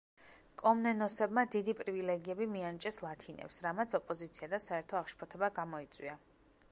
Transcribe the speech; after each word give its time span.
კომნენოსებმა 0.59 1.41
დიდი 1.55 1.75
პრივილეგიები 1.81 2.47
მიანიჭეს 2.55 2.97
ლათინებს, 3.07 3.59
რამაც 3.65 3.93
ოპოზიცია 3.99 4.49
და 4.55 4.61
საერთო 4.65 4.99
აღშფოთება 5.01 5.51
გამოიწვია. 5.63 6.17